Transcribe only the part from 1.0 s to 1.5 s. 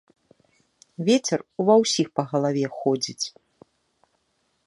Вецер